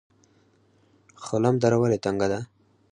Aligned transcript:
خلم 1.25 1.55
دره 1.61 1.77
ولې 1.81 1.97
تنګه 2.05 2.27
ده؟ 2.31 2.39